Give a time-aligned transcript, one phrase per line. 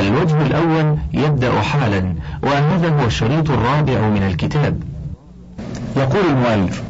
[0.00, 4.82] الوجه الأول يبدأ حالا وهذا هو الشريط الرابع من الكتاب.
[5.96, 6.82] يقول المؤلف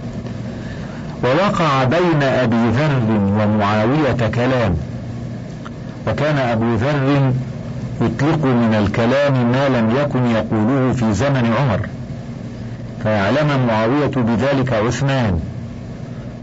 [1.24, 4.76] ووقع بين أبي ذر ومعاوية كلام
[6.08, 7.32] وكان أبو ذر
[8.00, 11.80] يطلق من الكلام ما لم يكن يقوله في زمن عمر
[13.02, 15.40] فيعلم معاوية بذلك عثمان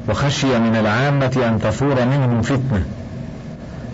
[0.10, 2.86] وخشي من العامة أن تثور منهم فتنة.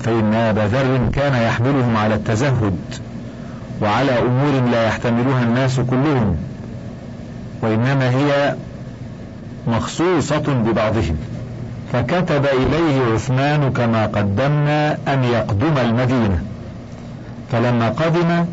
[0.03, 2.75] فإن أبا ذر كان يحملهم على التزهد
[3.81, 6.37] وعلى أمور لا يحتملها الناس كلهم
[7.61, 8.55] وإنما هي
[9.67, 11.17] مخصوصة ببعضهم.
[11.93, 16.41] فكتب إليه عثمان كما قدمنا أن يقدم المدينة.
[17.51, 18.45] فلما قدم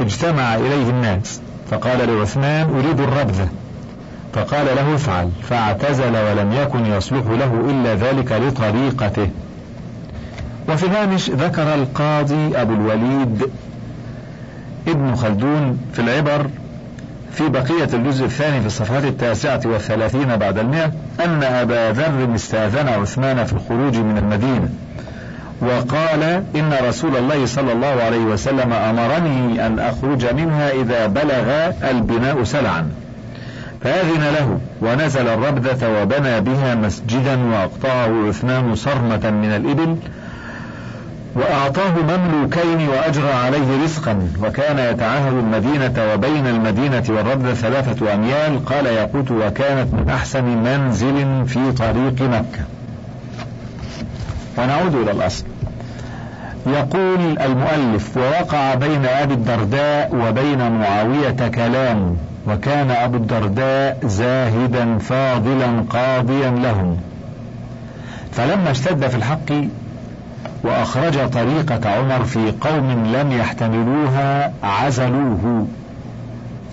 [0.00, 3.48] اجتمع إليه الناس فقال لعثمان أريد الربذة
[4.32, 5.30] فقال له افعل.
[5.42, 9.28] فاعتزل ولم يكن يصلح له إلا ذلك لطريقته.
[10.68, 13.50] وفي الهامش ذكر القاضي أبو الوليد
[14.88, 16.46] ابن خلدون في العبر
[17.32, 20.92] في بقية الجزء الثاني في الصفحات التاسعة والثلاثين بعد المئة
[21.24, 24.68] أن أبا ذر استاذن عثمان في الخروج من المدينة
[25.60, 26.22] وقال
[26.56, 32.90] إن رسول الله صلى الله عليه وسلم أمرني أن أخرج منها إذا بلغ البناء سلعا.
[33.82, 39.96] فأذن له ونزل الربذة وبنى بها مسجدا وأقطعه عثمان صرمة من الإبل
[41.38, 44.28] وأعطاه مملوكين وأجرى عليه رزقا.
[44.42, 48.64] وكان يتعهد المدينة وبين المدينة والربذة ثلاثة أميال.
[48.64, 52.64] قال يقوت وكانت من أحسن منزل في طريق مكة.
[54.58, 55.44] ونعود إلى الأصل.
[56.66, 62.16] يقول المؤلف ووقع بين أبي الدرداء وبين معاوية كلام
[62.46, 67.00] وكان أبو الدرداء زاهدا فاضلا قاضيا لهم.
[68.32, 69.52] فلما اشتد في الحق
[70.62, 75.66] وأخرج طريقة عمر في قوم لم يحتملوها عزلوه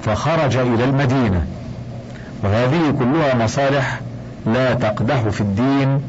[0.04, 1.46] فخرج إلى المدينة.
[2.44, 4.00] وهذه كلها مصالح
[4.46, 6.02] لا تقدح في الدين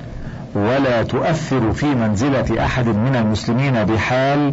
[0.55, 4.53] ولا تؤثر في منزلة أحد من المسلمين بحال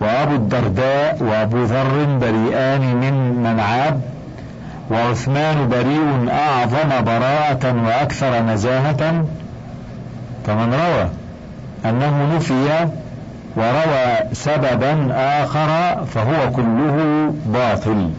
[0.00, 4.00] وأبو الدرداء وأبو ذر بريئان من من عاب
[4.90, 9.24] وعثمان بريء أعظم براءة وأكثر نزاهة.
[10.46, 11.08] فمن روى
[11.84, 12.88] أنه نفي
[13.56, 18.10] وروى سببا آخر فهو كله باطل.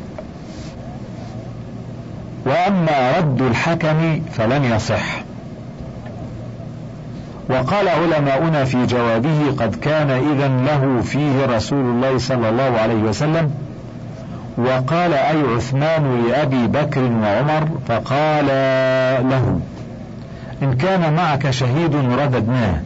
[2.46, 5.26] وأما رد الحكم فلن يصح.
[7.50, 13.52] وقال علماؤنا في جوابه قد كان إذا له فيه رسول الله صلى الله عليه وسلم
[14.58, 18.46] وقال أي عثمان لأبي بكر وعمر؟ فقال
[19.30, 19.60] له
[20.64, 22.82] إن كان معك شهيد رددناه.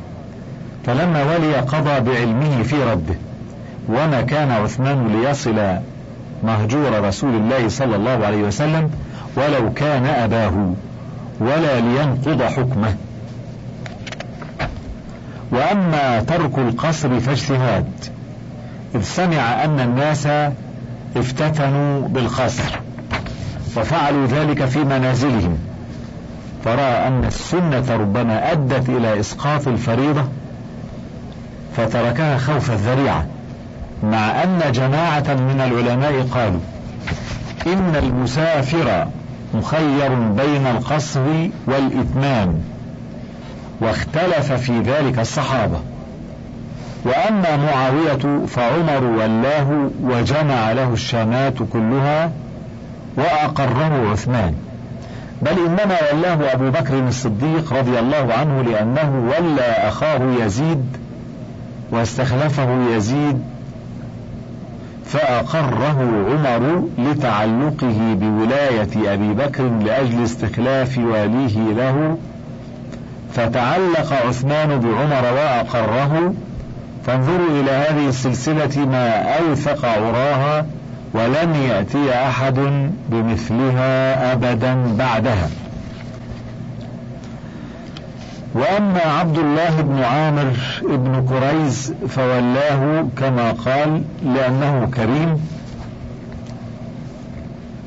[0.85, 3.15] فلما ولي قضى بعلمه في رده
[3.89, 5.55] وما كان عثمان ليصل
[6.43, 8.91] مهجور رسول الله صلى الله عليه وسلم
[9.35, 10.73] ولو كان أباه
[11.39, 12.95] ولا لينقض حكمه.
[15.51, 17.85] وأما ترك القصر فاجتهاد
[18.95, 20.27] إذ سمع أن الناس
[21.17, 22.79] افتتنوا بالقصر
[23.77, 25.57] وفعلوا ذلك في منازلهم.
[26.65, 30.23] فرأى أن السنة ربما أدت إلى إسقاط الفريضة
[31.79, 33.25] فتركها خوف الذريعة
[34.03, 36.59] مع أن جماعة من العلماء قالوا
[37.67, 39.07] إن المسافر
[39.53, 41.21] مخير بين القصر
[41.67, 42.61] والإتمام
[43.81, 45.79] واختلف في ذلك الصحابة.
[47.05, 52.31] وأما معاوية فعمر ولاه وجمع له الشامات كلها
[53.17, 54.53] وأقره عثمان.
[55.41, 60.85] بل إنما ولاه أبو بكر الصديق رضي الله عنه لأنه ولى أخاه يزيد
[61.91, 63.41] واستخلفه يزيد
[65.05, 72.17] فأقره عمر لتعلقه بولاية أبي بكر لأجل استخلاف واليه له
[73.33, 76.33] فتعلق عثمان بعمر وأقره.
[77.07, 80.65] فانظروا إلى هذه السلسلة ما أوثق عراها
[81.13, 82.59] ولن يأتي أحد
[83.09, 85.49] بمثلها أبدا بعدها.
[88.53, 90.53] وأما عبد الله بن عامر
[90.83, 95.41] بن كريز فولاه كما قال لأنه كريم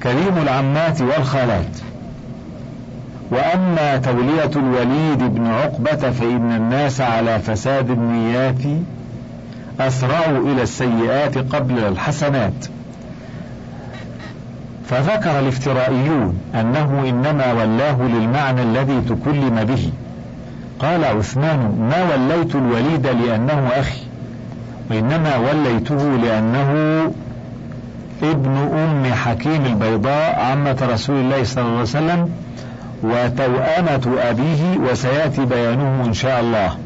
[0.02, 1.76] كريم العمات والخالات.
[3.30, 8.62] وأما تولية الوليد بن عقبة فإن الناس على فساد النيات
[9.80, 12.66] أسرعوا إلى السيئات قبل الحسنات.
[14.86, 19.92] فذكر الافترائيون أنه إنما ولاه للمعنى الذي تكلم به.
[20.82, 21.58] قال عثمان
[21.90, 24.00] ما وليت الوليد لأنه أخي
[24.90, 27.02] وإنما وليته لأنه
[28.22, 32.30] ابن أم حكيم البيضاء عمة رسول الله صلى الله عليه وسلم
[33.02, 36.76] وتوأمة أبيه وسيأتي بيانه إن شاء الله.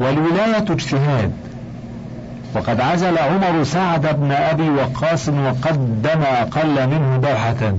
[0.00, 1.32] والولاية اجتهاد.
[2.54, 7.74] وقد عزل عمر سعد بن أبي وقاص وقدم أقل منه دوحة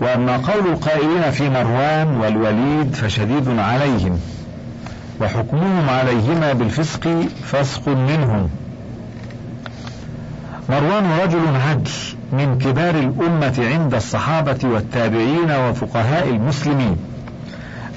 [0.00, 4.20] وأما قول القائلين في مروان والوليد فشديد عليهم
[5.20, 8.48] وحكمهم عليهما بالفسق فسق منهم.
[10.68, 11.90] مروان رجل عدل
[12.32, 16.96] من كبار الأمة عند الصحابة والتابعين وفقهاء المسلمين.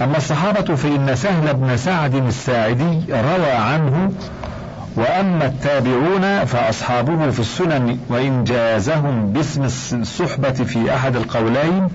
[0.01, 4.11] أما الصحابة فإن سهل بن سعد الساعدي روى عنه
[4.97, 9.63] وأما التابعون فأصحابه في السنن وإن جازهم باسم
[10.01, 11.87] الصحبة في أحد القولين.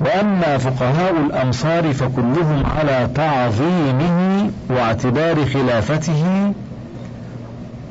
[0.00, 6.52] وأما فقهاء الأمصار فكلهم على تعظيمه واعتبار خلافته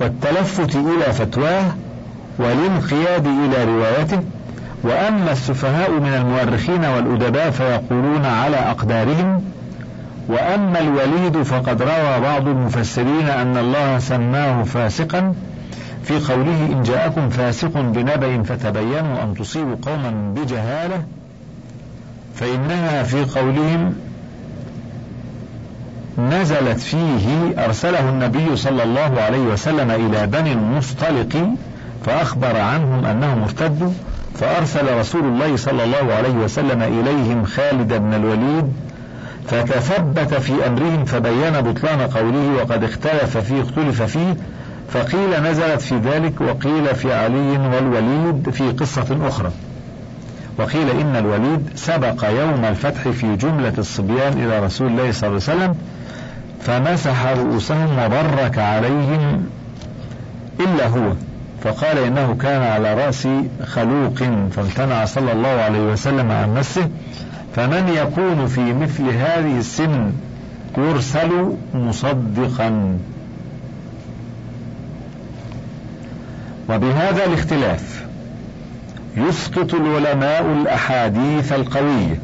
[0.02, 1.66] والتلفت إلى فتواه
[2.40, 4.20] والانقياد إلى روايته.
[4.84, 9.44] وأما السفهاء من المؤرخين والأدباء فيقولون على أقدارهم.
[10.30, 15.34] وأما الوليد فقد روى بعض المفسرين أن الله سماه فاسقا
[16.04, 21.04] في قوله إن جاءكم فاسق بنبأ فتبينوا أن تصيبوا قوما بجهالة
[22.36, 23.94] فإنها في قولهم
[26.18, 27.28] نزلت فيه
[27.66, 31.50] أرسله النبي صلى الله عليه وسلم إلى بني المصطلق
[32.06, 33.92] فأخبر عنهم أنهم ارتدوا
[34.36, 38.74] فأرسل رسول الله صلى الله عليه وسلم إليهم خالد بن الوليد
[39.48, 44.38] فتثبت في أمرهم فبين بطلان قوله وقد اختلف فيه اختلف فيه
[44.90, 49.52] فقيل نزلت في ذلك وقيل في علي والوليد في قصة أخرى.
[50.60, 55.58] وقيل إن الوليد سبق يوم الفتح في جملة الصبيان إلى رسول الله صلى الله عليه
[55.58, 55.76] وسلم
[56.62, 59.46] فمسح رؤوسهم وبرك عليهم
[60.60, 61.12] إلا هو.
[61.64, 63.28] فقال إنه كان على رأس
[63.66, 66.90] خلوق فامتنع صلى الله عليه وسلم عن مسه
[67.56, 70.12] فمن يكون في مثل هذه السن
[70.78, 72.98] يرسل مصدقا.
[76.70, 78.06] وبهذا الاختلاف
[79.18, 82.20] يسقط العلماء الأحاديث القوية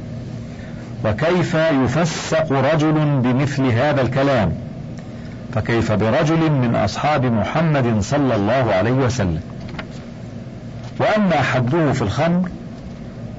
[1.05, 2.93] وكيف يفسق رجل
[3.23, 4.62] بمثل هذا الكلام؟
[5.55, 9.41] فكيف برجل من أصحاب محمد صلى الله عليه وسلم؟
[10.99, 12.49] وأما حده في الخمر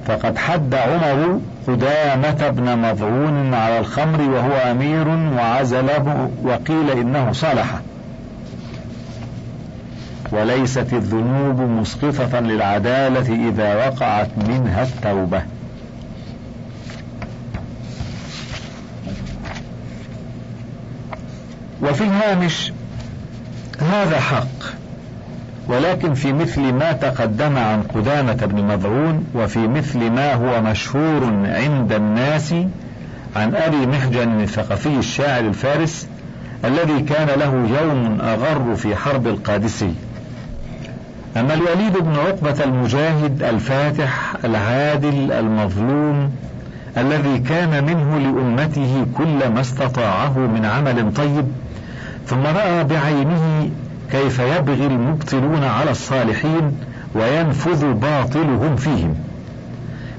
[0.07, 5.07] فقد حد عمر قدامة بن مضعون على الخمر وهو أمير
[5.37, 7.79] وعزله وقيل إنه صالح.
[10.31, 15.41] وليست الذنوب مسقطة للعدالة إذا وقعت منها التوبة.
[21.81, 22.73] وفي الهامش
[23.81, 24.75] هذا حق
[25.67, 31.93] ولكن في مثل ما تقدم عن قدامة بن مضعون وفي مثل ما هو مشهور عند
[31.93, 32.53] الناس
[33.35, 36.07] عن أبي محجن الثقفي الشاعر الفارس
[36.65, 39.93] الذي كان له يوم أغر في حرب القادسي.
[41.37, 46.31] أما الوليد بن عقبة المجاهد الفاتح العادل المظلوم
[46.97, 51.45] الذي كان منه لأمته كل ما استطاعه من عمل طيب
[52.27, 53.69] ثم رأى بعينه
[54.11, 56.77] كيف يبغي المبطلون على الصالحين
[57.15, 59.15] وينفذ باطلهم فيهم.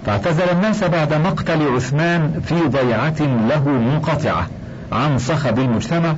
[0.07, 4.47] فاعتزل الناس بعد مقتل عثمان في ضيعة له منقطعة
[4.93, 6.15] عن صخب المجتمع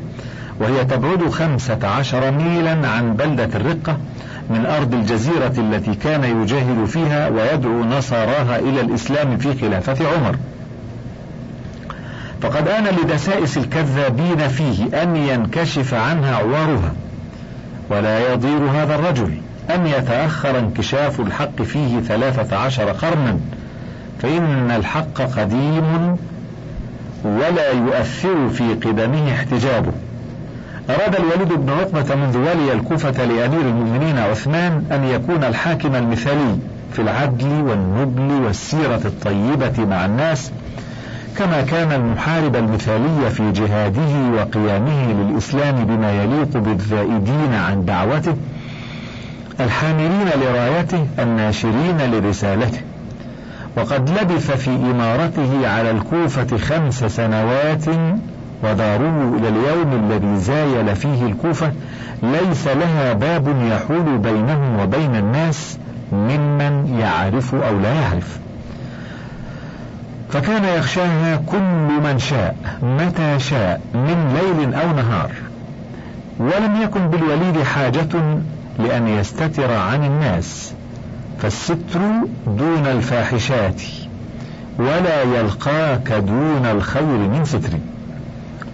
[0.61, 3.99] وهي تبعد خمسة عشر ميلا عن بلدة الرقة
[4.51, 10.37] من أرض الجزيرة التي كان يجاهد فيها ويدعو نصاراها إلى الإسلام في خلافة عمر.
[12.43, 16.93] فقد آن لدسائس الكذابين فيه أن ينكشف عنها عوارها
[17.91, 19.33] ولا يضير هذا الرجل
[19.75, 23.39] أن يتأخر انكشاف الحق فيه ثلاثة عشر قرنا
[24.23, 26.17] فإن الحق قديم
[27.25, 29.93] ولا يؤثر في قدمه احتجابه.
[30.91, 36.59] أراد الوليد بن عقبة منذ ولي الكوفة لأمير المؤمنين عثمان أن يكون الحاكم المثالي
[36.93, 40.51] في العدل والنبل والسيرة الطيبة مع الناس
[41.39, 48.35] كما كان المحارب المثالي في جهاده وقيامه للإسلام بما يليق بالذائدين عن دعوته
[49.61, 52.81] الحاملين لرايته الناشرين لرسالته.
[53.77, 57.87] وقد لبث في إمارته على الكوفة خمس سنوات
[58.65, 61.73] وداره إلى اليوم الذي زايل فيه الكوفة
[62.23, 65.79] ليس لها باب يحول بينه وبين الناس
[66.13, 68.39] ممن يعرف أو لا يعرف.
[70.31, 75.31] فكان يخشاها كل من شاء متى شاء من ليل أو نهار.
[76.39, 78.09] ولم يكن بالوليد حاجة
[78.79, 80.73] لأن يستتر عن الناس.
[81.39, 82.01] فالستر
[82.47, 83.83] دون الفاحشات
[84.79, 87.79] ولا يلقاك دون الخير من ستر.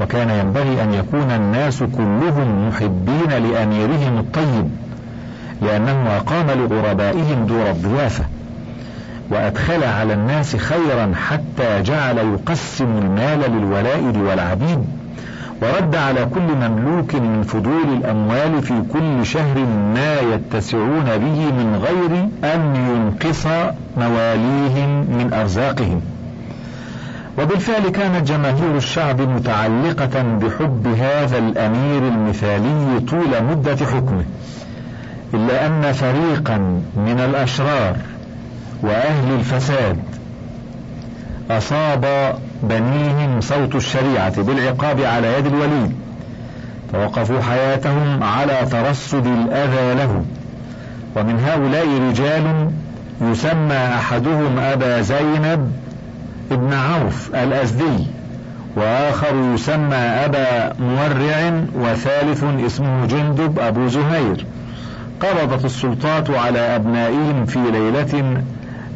[0.01, 4.71] وكان ينبغي أن يكون الناس كلهم محبين لأميرهم الطيب
[5.63, 8.25] لأنه أقام لغربائهم دور الضيافة.
[9.31, 14.85] وأدخل على الناس خيرا حتى جعل يقسم المال للولائد والعبيد.
[15.63, 19.59] ورد على كل مملوك من فضول الأموال في كل شهر
[19.95, 23.47] ما يتسعون به من غير أن ينقص
[23.97, 24.89] مواليهم
[25.19, 26.01] من أرزاقهم.
[27.39, 34.25] وبالفعل كانت جماهير الشعب متعلقة بحب هذا الأمير المثالي طول مدة حكمه
[35.35, 36.59] إلا أن فريقا
[36.97, 37.97] من الأشرار
[38.85, 39.97] وأهل الفساد.
[41.51, 45.93] أصاب بنيهم صوت الشريعة بالعقاب على يد الوليد
[46.93, 50.25] فوقفوا حياتهم على ترصد الأذى له.
[51.17, 52.71] ومن هؤلاء رجال
[53.21, 55.73] يسمى أحدهم أبا زينب
[56.53, 58.07] ابن عوف الأزدي
[58.77, 64.47] وآخر يسمى أبا مورع وثالث اسمه جندب أبو زهير.
[65.21, 68.43] قبضت السلطات على أبنائهم في ليلة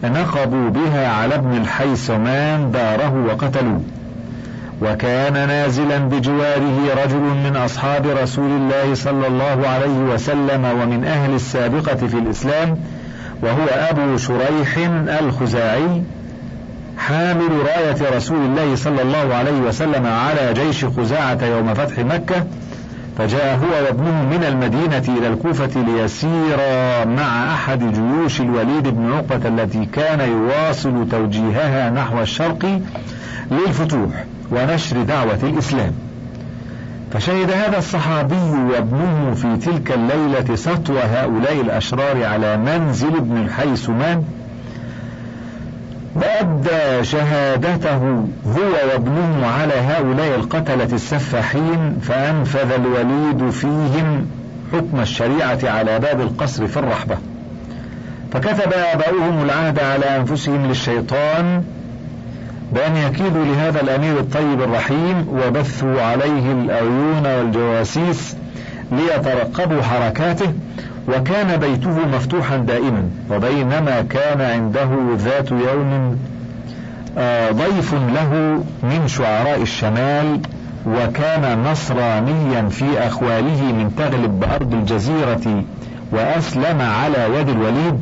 [0.04, 3.80] نقبوا بها على ابن الحيثمان داره وقتلوه.
[4.82, 12.06] وكان نازلا بجواره رجل من أصحاب رسول الله صلى الله عليه وسلم ومن أهل السابقة
[12.06, 12.78] في الإسلام
[13.42, 14.78] وهو أبو شريح
[15.20, 16.02] الخزاعي
[16.98, 22.46] حامل راية رسول الله صلى الله عليه وسلم على جيش خزاعة يوم فتح مكة
[23.18, 29.84] فجاء هو وابنه من المدينة إلى الكوفة ليسيرا مع أحد جيوش الوليد بن عقبة التي
[29.84, 32.80] كان يواصل توجيهها نحو الشرق
[33.50, 35.92] للفتوح ونشر دعوة الإسلام.
[37.12, 44.24] فشهد هذا الصحابي وابنه في تلك الليلة سطو هؤلاء الأشرار على منزل ابن الحيثمان
[46.18, 47.96] وأدى شهادته
[48.46, 54.26] هو وابنه على هؤلاء القتلة السفاحين فأنفذ الوليد فيهم
[54.72, 57.16] حكم الشريعة على باب القصر في الرحبة.
[58.32, 61.62] فكتب آباؤهم العهد على أنفسهم للشيطان
[62.72, 68.36] بأن يكيدوا لهذا الأمير الطيب الرحيم وبثوا عليه العيون والجواسيس
[68.92, 70.52] ليترقبوا حركاته
[71.08, 76.18] وكان بيته مفتوحا دائما وبينما كان عنده ذات يوم
[77.18, 80.40] آه، ضيف له من شعراء الشمال
[80.86, 85.64] وكان نصرانيا في أخواله من تغلب بأرض الجزيرة
[86.12, 88.00] وأسلم على يد الوليد.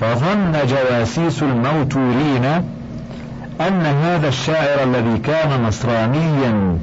[0.00, 2.44] فظن جواسيس الموتورين
[3.60, 6.78] أن هذا الشاعر الذي كان نصرانيا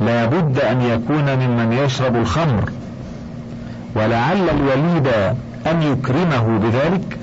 [0.00, 2.70] لا بد أن يكون ممن يشرب الخمر.
[3.94, 5.08] ولعل الوليد
[5.66, 7.18] أن يكرمه بذلك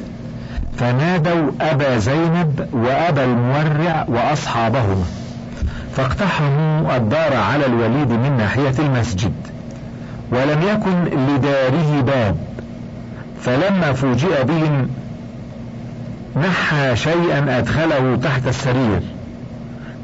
[0.77, 5.05] فنادوا أبا زينب وأبا المورع وأصحابهما
[5.95, 9.33] فاقتحموا الدار على الوليد من ناحية المسجد
[10.31, 12.35] ولم يكن لداره باب
[13.41, 14.89] فلما فوجئ بهم
[16.35, 19.01] نحى شيئا أدخله تحت السرير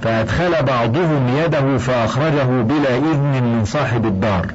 [0.01, 4.47] فأدخل بعضهم يده فأخرجه بلا إذن من صاحب الدار.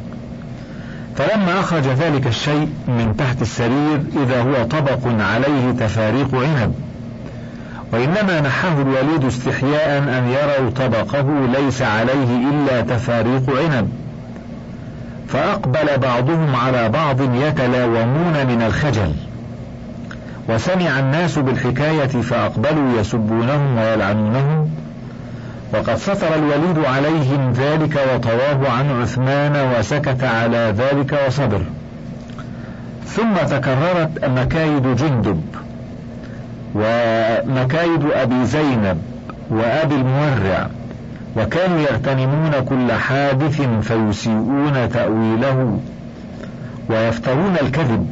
[1.17, 6.75] فلما أخرج ذلك الشيء من تحت السرير إذا هو طبق عليه تفاريق عنب.
[7.93, 11.27] وإنما نحاه الوليد استحياء أن يروا طبقه
[11.59, 13.89] ليس عليه إلا تفاريق عنب.
[15.29, 19.13] فأقبل بعضهم على بعض يتلاومون من الخجل.
[20.49, 24.71] وسمع الناس بالحكاية فأقبلوا يسبونهم ويلعنونهم.
[25.75, 31.63] وقد ستر الوليد عليهم ذلك وطواه عن عثمان وسكت على ذلك وصبر.
[33.07, 35.43] ثم تكررت مكايد جندب
[36.75, 38.99] ومكايد أبي زينب
[39.51, 40.67] وأبي المورع
[41.37, 45.81] وكانوا يغتنمون كل حادث فيسيئون تأويله
[46.91, 48.11] ويفترون الكذب.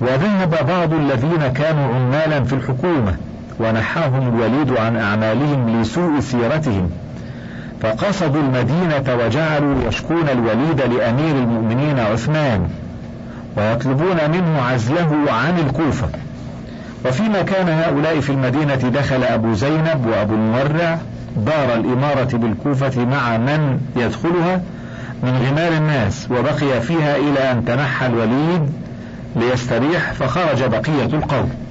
[0.00, 3.16] وذهب بعض الذين كانوا عمالا في الحكومة
[3.60, 6.90] ونحاهم الوليد عن أعمالهم لسوء سيرتهم.
[7.82, 12.68] فقصدوا المدينة وجعلوا يشكون الوليد لأمير المؤمنين عثمان
[13.56, 16.08] ويطلبون منه عزله عن الكوفة.
[17.06, 20.98] وفيما كان هؤلاء في المدينة دخل أبو زينب وأبو المورع
[21.36, 24.60] دار الإمارة بالكوفة مع من يدخلها
[25.22, 28.72] من غمار الناس وبقي فيها إلى أن تنحى الوليد
[29.36, 31.65] ليستريح فخرج بقية القوم.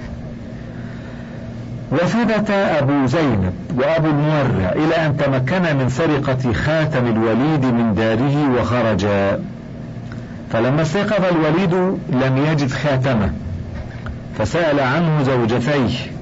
[1.96, 9.40] وثبت أبو زينب وأبو المورع إلى أن تمكن من سرقة خاتم الوليد من داره وخرجا
[10.52, 11.74] فلما استيقظ الوليد
[12.10, 13.30] لم يجد خاتمه
[14.38, 16.16] فسأل عنه زوجتيه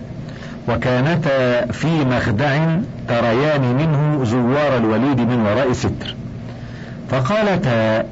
[0.69, 2.65] وكانتا في مخدع
[3.07, 6.15] تريان منه زوار الوليد من وراء ستر.
[7.11, 8.05] فقالتا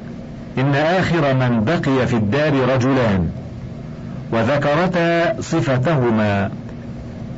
[0.58, 3.30] إن آخر من بقي في الدار رجلان
[4.32, 6.50] وذكرتا صفتهما.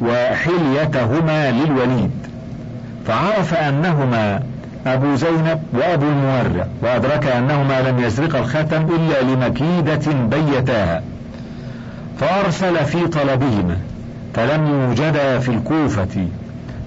[0.01, 2.11] وحليتهما للوليد.
[3.07, 4.43] فعرف أنهما
[4.87, 11.03] أبو زينب وأبو المورع وأدرك أنهما لم يسرق الخاتم إلا لمكيدة بيتاها.
[12.21, 13.77] فأرسل في طلبهما
[14.35, 16.27] فلم يوجدا في الكوفة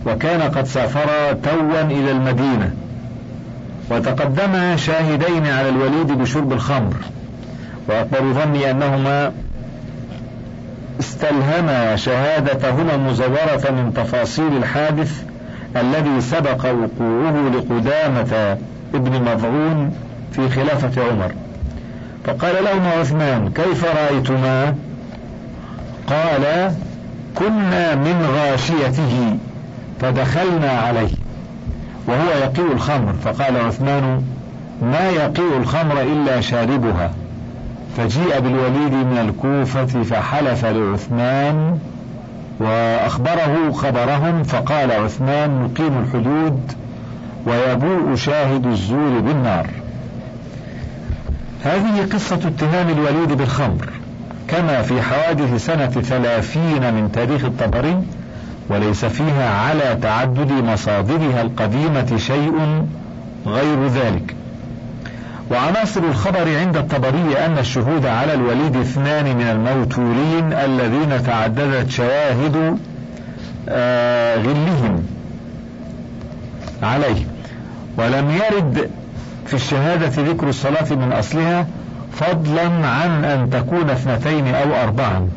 [0.06, 2.72] وكان قد سافرا توا إلى المدينة.
[3.92, 6.94] وتقدما شاهدين على الوليد بشرب الخمر.
[7.90, 9.32] وأكبر ظني أنهما
[11.00, 15.24] استلهما شهادتهما المزورة من تفاصيل الحادث
[15.75, 18.58] الذي سبق وقوعه لقدامة
[18.94, 19.94] ابن مضعون
[20.32, 21.32] في خلافة عمر.
[22.25, 24.75] فقال لهما عثمان كيف رأيتما؟
[26.08, 26.72] قال
[27.36, 29.38] كنا من غاشيته
[30.01, 31.10] فدخلنا عليه
[32.08, 33.13] وهو يقيء الخمر.
[33.24, 34.24] فقال عثمان
[34.82, 37.12] ما يقيء الخمر إلا شاربها.
[37.98, 41.77] فجيء بالوليد من الكوفة فحلف لعثمان
[42.60, 46.72] وأخبره خبرهم فقال عثمان نقيم الحدود
[47.46, 49.68] ويبوء شاهد الزور بالنار.
[51.63, 53.89] هذه قصة اتهام الوليد بالخمر
[54.48, 58.04] كما في حوادث سنة ثلاثين من تاريخ الطبري
[58.70, 62.86] وليس فيها على تعدد مصادرها القديمة شيء
[63.48, 64.36] غير ذلك.
[65.51, 72.77] وعناصر الخبر عند الطبري أن الشهود على الوليد اثنان من الموتورين الذين تعددت شواهد
[73.70, 75.04] آه، غلهم
[76.84, 77.25] عليه.
[77.98, 78.89] ولم يرد
[79.46, 81.68] في الشهادة ذكر الصلاة من أصلها
[82.12, 85.30] فضلا عن أن تكون اثنتين أو أربعا.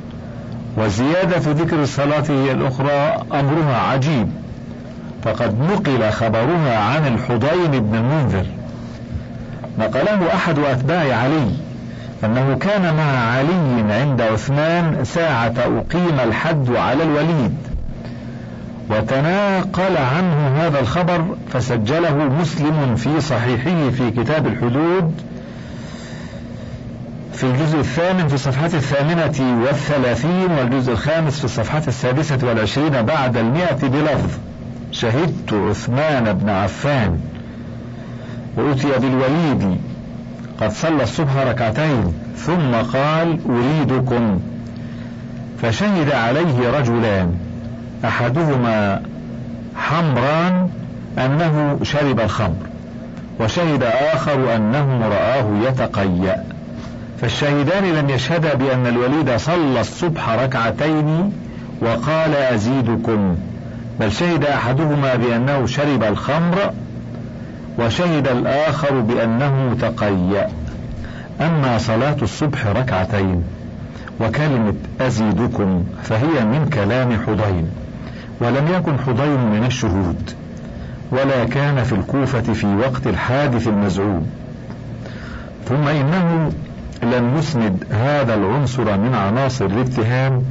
[0.77, 4.29] وزيادة ذكر الصلاة هي الأخرى أمرها عجيب
[5.23, 8.60] فقد نقل خبرها عن الحضين بن المنذر.
[9.79, 11.51] نقله أحد أتباع علي
[12.25, 17.57] أنه كان مع علي عند عثمان ساعة أقيم الحد على الوليد.
[18.91, 25.13] وتناقل عنه هذا الخبر فسجله مسلم في صحيحه في كتاب الحدود
[27.33, 33.89] في الجزء الثامن في الصفحة الثامنة والثلاثين والجزء الخامس في الصفحة السادسة والعشرين بعد المئة
[33.89, 34.31] بلفظ.
[34.93, 37.21] شهدت عثمان بن عفان.
[38.57, 39.77] وأتي بالوليد.
[40.61, 44.41] قد صلى الصبح ركعتين ثم قال أريدكم.
[45.63, 47.35] فشهد عليه رجلان.
[48.05, 49.03] أحدهما
[49.77, 50.69] حمران
[51.19, 52.67] أنه شرب الخمر.
[53.41, 56.45] وشهد آخر أنه رآه يتقيأ.
[57.21, 61.33] فالشاهدان لم يشهدا بأن الوليد صلى الصبح ركعتين
[61.83, 63.37] وقال أزيدكم.
[64.01, 66.73] بل شهد أحدهما بأنه شرب الخمر
[67.81, 70.49] وشهد الآخر بأنه تقيأ.
[71.41, 73.45] أما صلاة الصبح ركعتين
[74.21, 77.71] وكلمة أزيدكم فهي من كلام حضين
[78.41, 80.31] ولم يكن حضين من الشهود
[81.13, 84.27] ولا كان في الكوفة في وقت الحادث المزعوم.
[85.69, 86.53] ثم إنه
[87.03, 90.43] لم يسند هذا العنصر من عناصر الاتهام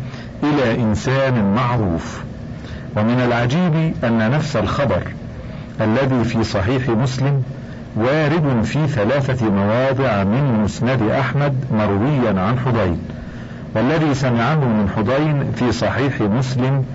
[0.44, 2.24] إلى إنسان معروف.
[2.98, 5.04] ومن العجيب أن نفس الخبر
[5.82, 7.44] الذي في صحيح مسلم
[7.96, 13.00] وارد في ثلاثة مواضع من مسند أحمد مرويا عن حضين.
[13.76, 16.86] والذي سمعه من حضين في صحيح مسلم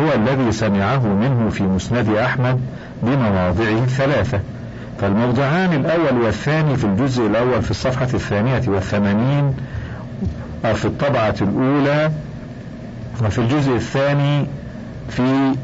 [0.00, 2.60] هو الذي سمعه منه في مسند أحمد
[3.02, 4.40] بمواضعه الثلاثة
[5.00, 9.54] فالموضعان الأول والثاني في الجزء الأول في الصفحة الثانية والثمانين
[10.64, 12.10] أو في الطبعة الأولى
[13.24, 14.46] وفي الجزء الثاني
[15.08, 15.54] في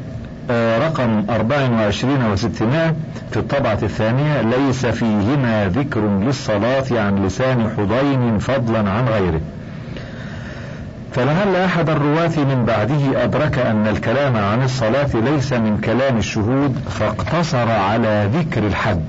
[0.51, 2.93] رقم 24 و600
[3.31, 9.41] في الطبعة الثانية ليس فيهما ذكر للصلاة عن لسان حضين فضلا عن غيره.
[11.13, 17.71] فلعل أحد الرواة من بعده أدرك أن الكلام عن الصلاة ليس من كلام الشهود فاقتصر
[17.71, 19.05] على ذكر الحد؟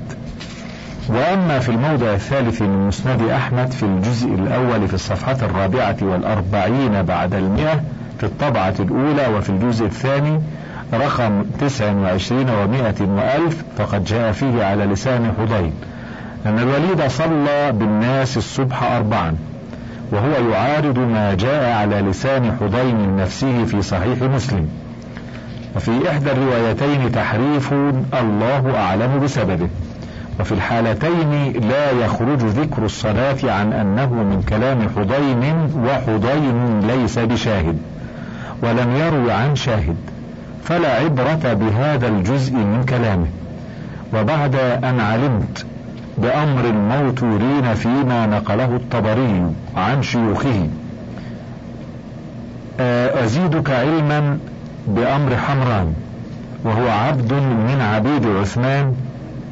[1.08, 7.34] وأما في الموضع الثالث من مسند أحمد في الجزء الأول في الصفحة الرابعة والأربعين بعد
[7.34, 7.80] المئة
[8.18, 10.40] في الطبعة الأولى وفي الجزء الثاني
[10.94, 15.72] رقم تسع وعشرين ومائة وألف فقد جاء فيه على لسان حضين
[16.46, 19.36] أن الوليد صلى بالناس الصبح أربعا
[20.12, 24.68] وهو يعارض ما جاء على لسان حضين نفسه في صحيح مسلم.
[25.76, 27.72] وفي إحدى الروايتين تحريف
[28.20, 29.68] الله أعلم بسببه.
[30.40, 37.78] وفي الحالتين لا يخرج ذكر الصلاة عن أنه من كلام حضين وحضين ليس بشاهد
[38.62, 39.96] ولم يروي عن شاهد.
[40.66, 43.26] فلا عبرة بهذا الجزء من كلامه.
[44.14, 45.66] وبعد أن علمت
[46.18, 49.42] بأمر الموتورين فيما نقله الطبري
[49.76, 50.68] عن شيوخه
[53.24, 54.38] أزيدك علما
[54.88, 55.92] بأمر حمران
[56.64, 58.94] وهو عبد من عبيد عثمان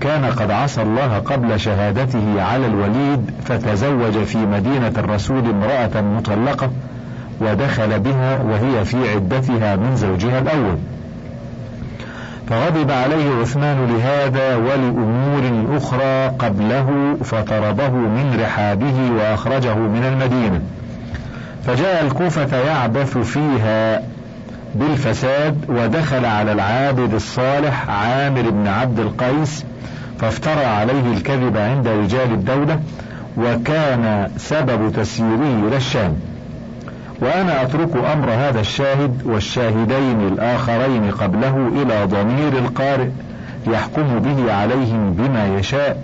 [0.01, 6.71] كان قد عصى الله قبل شهادته على الوليد فتزوج في مدينة الرسول امرأة مطلقة
[7.41, 10.79] ودخل بها وهي في عدتها من زوجها الأول.
[12.51, 20.61] فغضب عليه عثمان لهذا ولأمور أخرى قبله فطرده من رحابه وأخرجه من المدينة.
[21.67, 24.03] فجاء الكوفة يعبث فيها
[24.75, 29.65] بالفساد ودخل على العابد الصالح عامر بن عبد القيس
[30.21, 32.81] فافترى عليه الكذب عند رجال الدولة
[33.37, 36.17] وكان سبب تسييره إلى الشام.
[37.21, 43.09] وأنا أترك أمر هذا الشاهد والشاهدين الآخرين قبله إلى ضمير القارئ
[43.67, 46.03] يحكم به عليهم بما يشاء.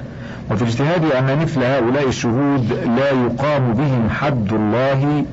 [0.51, 5.25] وفي اجتهادي أن مثل هؤلاء الشهود لا يقام بهم حد الله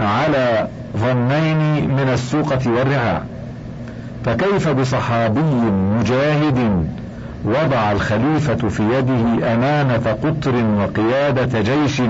[0.00, 3.22] على ظنين من السوقة والرعاع
[4.24, 5.40] فكيف بصحابي
[5.98, 6.86] مجاهد
[7.44, 12.02] وضع الخليفة في يده أمانة قطر وقيادة جيش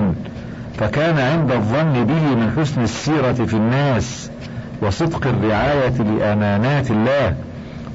[0.79, 4.31] فكان عند الظن به من حسن السيرة في الناس
[4.81, 7.35] وصدق الرعاية لأمانات الله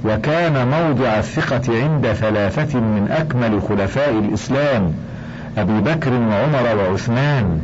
[0.04, 4.92] وكان موضع الثقة عند ثلاثة من أكمل خلفاء الإسلام
[5.58, 7.60] أبي بكر وعمر وعثمان.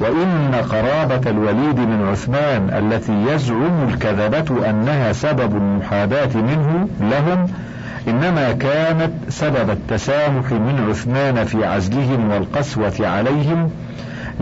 [0.00, 7.46] وإن قرابة الوليد من عثمان التي يزعم الكذبة أنها سبب المحاباة منه لهم
[8.08, 13.70] إنما كانت سبب التسامح من عثمان في عزلهم والقسوة عليهم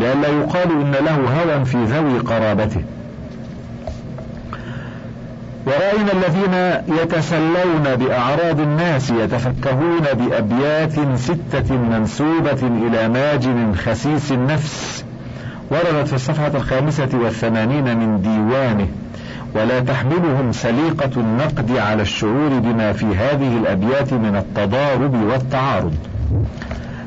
[0.01, 2.83] لئلا يقال إن له هوى في ذوي قرابته.
[5.67, 6.55] ورأينا الذين
[7.03, 15.05] يتسلون بأعراض الناس يتفكهون بأبيات ستة منسوبة إلى ماجن خسيس النفس.
[15.71, 18.87] وردت في الصفحة الخامسة والثمانين من ديوانه.
[19.55, 25.95] ولا تحملهم سليقة النقد على الشعور بما في هذه الأبيات من التضارب والتعارض.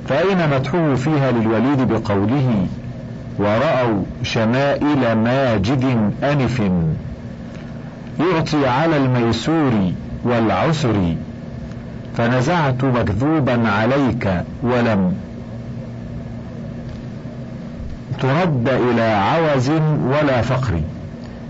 [0.09, 2.67] فأين مدحوه فيها للوليد بقوله
[3.39, 6.61] ورأوا شمائل ماجد أنف
[8.19, 9.71] يعطي على الميسور
[10.23, 11.15] والعسر
[12.17, 15.15] فنزعت مكذوبا عليك ولم
[18.21, 19.69] ترد إلى عوز
[20.07, 20.73] ولا فقر.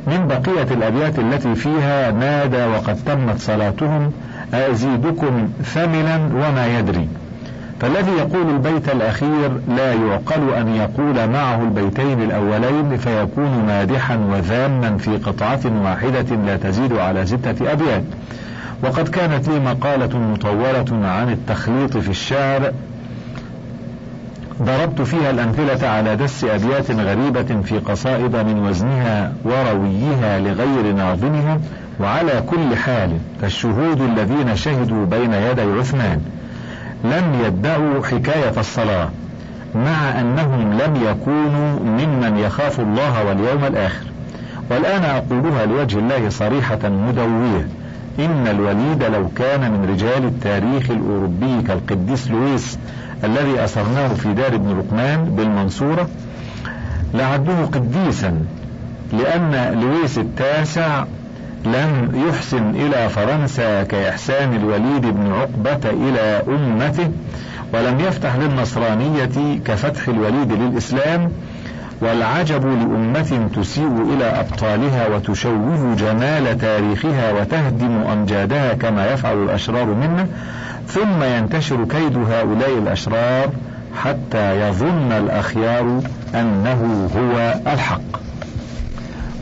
[0.08, 4.12] من بقية الأبيات التي فيها نادى وقد تمت صلاتهم
[4.54, 7.08] أزيدكم ثملا وما يدري.
[7.82, 15.18] فالذي يقول البيت الأخير لا يعقل أن يقول معه البيتين الأولين فيكون مادحا وذاما في
[15.18, 18.04] قطعة واحدة لا تزيد على ستة أبيات.
[18.84, 22.72] وقد كانت لي مقالة مطولة عن التخليط في الشعر.
[24.62, 31.60] ضربت فيها الأمثلة على دس أبيات غريبة في قصائد من وزنها ورويها لغير ناظمها
[32.00, 36.22] وعلى كل حال فالشهود الذين شهدوا بين يدي عثمان.
[37.04, 39.10] لم يدعوا حكاية الصلاة
[39.76, 44.06] مع أنهم لم يكونوا ممن يخاف الله واليوم الآخر.
[44.72, 47.68] والآن أقولها لوجه الله صريحة مدوية
[48.20, 52.78] إن الوليد لو كان من رجال التاريخ الأوروبي كالقديس لويس
[53.24, 56.08] الذي أسرناه في دار ابن لقمان بالمنصورة
[57.14, 58.46] لعدوه قديسا
[59.14, 61.06] لأن لويس التاسع
[61.66, 67.12] لم يحسن إلى فرنسا كإحسان الوليد بن عقبة إلى أمته
[67.74, 71.32] ولم يفتح للنصرانية كفتح الوليد للإسلام
[72.02, 80.28] والعجب لأمة تسيء إلى أبطالها وتشوه جمال تاريخها وتهدم أمجادها كما يفعل الأشرار منا
[80.88, 83.50] ثم ينتشر كيد هؤلاء الأشرار
[84.04, 86.02] حتى يظن الأخيار
[86.36, 88.02] أنه هو الحق.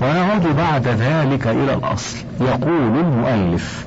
[0.01, 2.17] ونعود بعد ذلك إلى الأصل.
[2.41, 3.85] يقول المؤلف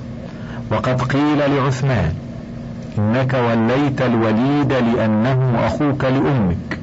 [0.70, 2.12] وقد قيل لعثمان
[2.98, 6.78] إنك وليت الوليد لأنه أخوك لأمك.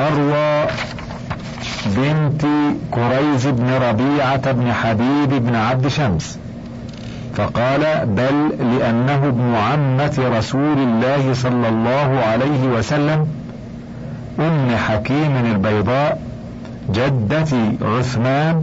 [0.00, 0.66] أروى
[1.86, 2.42] بنت
[2.90, 6.38] كريز بن ربيعة بن حبيب بن عبد شمس
[7.36, 13.26] فقال بل لأنه ابن عمة رسول الله صلى الله عليه وسلم
[14.38, 16.20] أم حكيم البيضاء
[16.94, 17.46] جدة
[17.82, 18.62] عثمان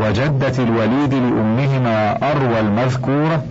[0.00, 3.42] وجدة الوليد لأمهما أروى المذكورة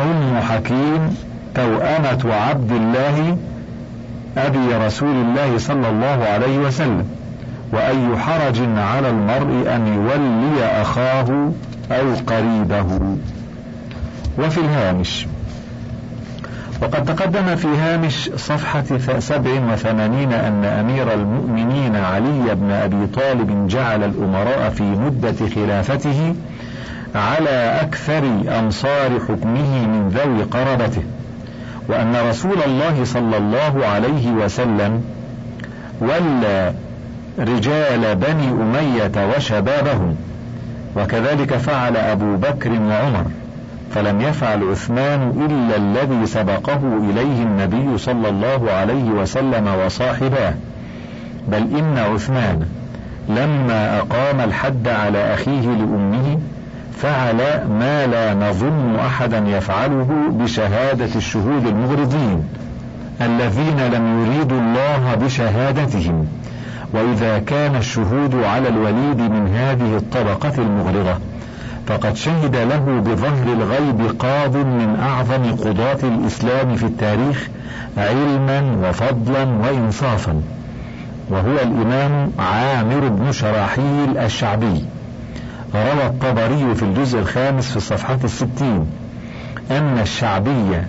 [0.00, 1.16] أم حكيم
[1.54, 3.36] توأمة عبد الله
[4.38, 7.04] أبي رسول الله صلى الله عليه وسلم.
[7.72, 11.52] وأي حرج على المرء أن يولي أخاه
[11.90, 13.16] أو قريبه.
[14.38, 15.26] وفي الهامش
[16.82, 24.04] وقد تقدم في هامش صفحة سبع وثمانين أن أمير المؤمنين علي بن أبي طالب جعل
[24.04, 26.34] الأمراء في مدة خلافته
[27.14, 28.24] على أكثر
[28.58, 31.02] أمصار حكمه من ذوي قرابته
[31.88, 35.04] وأن رسول الله صلى الله عليه وسلم
[36.00, 36.74] ولى
[37.38, 40.16] رجال بني أمية وشبابهم
[40.96, 43.24] وكذلك فعل أبو بكر وعمر.
[43.94, 50.54] فلم يفعل عثمان إلا الذي سبقه إليه النبي صلى الله عليه وسلم وصاحباه.
[51.48, 52.66] بل إن عثمان
[53.28, 56.38] لما أقام الحد على أخيه لأمه
[56.96, 57.36] فعل
[57.68, 62.44] ما لا نظن أحدا يفعله بشهادة الشهود المغرضين
[63.20, 66.26] الذين لم يريدوا الله بشهادتهم.
[66.92, 71.14] وإذا كان الشهود على الوليد من هذه الطبقة المغرضة
[71.86, 77.48] فقد شهد له بظهر الغيب قاض من أعظم قضاة الإسلام في التاريخ
[77.96, 80.42] علما وفضلا وإنصافا
[81.30, 84.84] وهو الإمام عامر بن شراحيل الشعبي.
[85.74, 88.86] روى الطبري في الجزء الخامس في الصفحة الستين.
[89.70, 90.82] أن الشعبي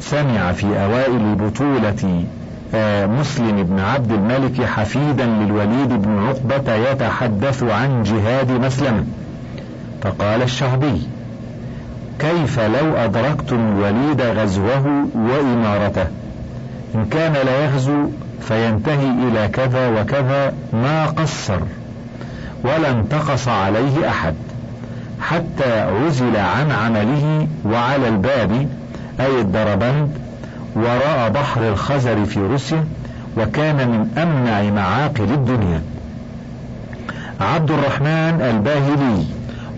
[0.00, 2.24] سمع في أوائل بطولة
[2.74, 9.04] آه، مسلم بن عبد الملك حفيدا للوليد بن عقبة يتحدث عن جهاد مسلمه.
[10.02, 11.02] فقال الشعبي
[12.18, 16.06] كيف لو أدركتم الوليد غزوه وإمارته؟
[16.94, 18.08] إن كان لا يغزو
[18.40, 21.58] فينتهي إلى كذا وكذا ما قصر
[22.64, 24.34] ولا انتقص عليه أحد
[25.20, 28.68] حتى عزل عن عمله وعلى الباب
[29.20, 30.10] أي الدربند
[30.76, 32.84] وراء بحر الخزر في روسيا
[33.38, 35.82] وكان من أمنع معاقل الدنيا.
[37.40, 39.24] عبد الرحمن الباهلي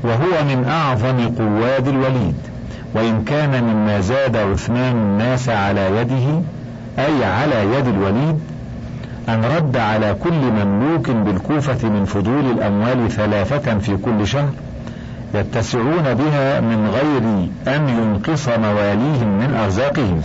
[0.05, 2.35] وهو من أعظم قواد الوليد
[2.95, 6.43] وإن كان مما زاد عثمان الناس على يده
[6.99, 8.38] أي على يد الوليد
[9.29, 14.51] أن رد على كل مملوك بالكوفة من فضول الأموال ثلاثة في كل شهر
[15.35, 20.21] يتسعون بها من غير أن ينقص مواليهم من أرزاقهم.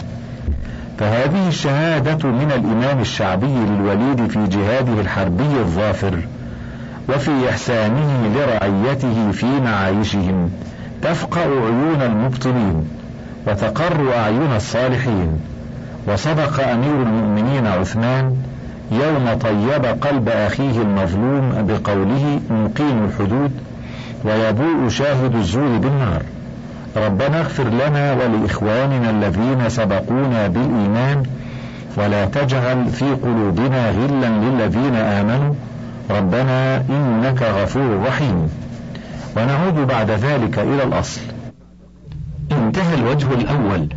[0.99, 6.19] فهذه الشهادة من الإمام الشعبي للوليد في جهاده الحربي الظافر.
[7.09, 10.49] وفي إحسانه لرعيته في معايشهم
[11.01, 12.87] تفقأ عيون المبطلين
[13.47, 15.39] وتقر أعين الصالحين.
[16.07, 18.35] وصدق أمير المؤمنين عثمان
[18.91, 23.51] يوم طيب قلب أخيه المظلوم بقوله مقيم الحدود
[24.25, 26.21] ويبوء شاهد الزور بالنار
[26.97, 31.23] ربنا اغفر لنا ولإخواننا الذين سبقونا بالإيمان
[31.97, 35.53] ولا تجعل في قلوبنا غلا للذين آمنوا.
[36.11, 38.49] ربنا إنك غفور رحيم.
[39.37, 41.21] ونعود بعد ذلك إلى الأصل.
[42.51, 43.87] انتهى الوجه الأول.